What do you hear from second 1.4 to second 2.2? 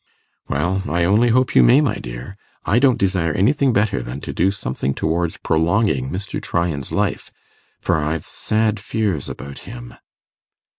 you may, my